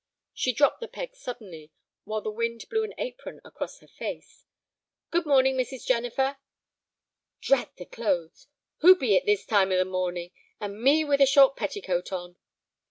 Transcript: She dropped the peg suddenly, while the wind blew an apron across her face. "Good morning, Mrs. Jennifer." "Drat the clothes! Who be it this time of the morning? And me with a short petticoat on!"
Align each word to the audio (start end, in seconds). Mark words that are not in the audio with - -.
She 0.33 0.51
dropped 0.51 0.79
the 0.79 0.87
peg 0.87 1.15
suddenly, 1.15 1.71
while 2.05 2.21
the 2.21 2.31
wind 2.31 2.65
blew 2.71 2.83
an 2.83 2.95
apron 2.97 3.39
across 3.45 3.81
her 3.81 3.87
face. 3.87 4.47
"Good 5.11 5.27
morning, 5.27 5.55
Mrs. 5.55 5.85
Jennifer." 5.85 6.37
"Drat 7.39 7.75
the 7.77 7.85
clothes! 7.85 8.47
Who 8.77 8.95
be 8.95 9.13
it 9.13 9.27
this 9.27 9.45
time 9.45 9.71
of 9.71 9.77
the 9.77 9.85
morning? 9.85 10.31
And 10.59 10.81
me 10.81 11.03
with 11.05 11.21
a 11.21 11.27
short 11.27 11.55
petticoat 11.55 12.11
on!" 12.11 12.35